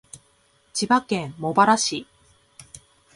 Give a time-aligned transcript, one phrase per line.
[0.73, 2.07] 千葉県茂原市